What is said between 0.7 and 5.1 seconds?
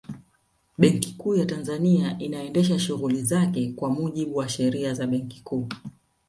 Benki Kuu ya Tanzania inaendesha shughuli zake kwa mujibu wa Sheria ya